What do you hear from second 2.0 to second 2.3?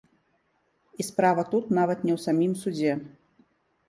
не ў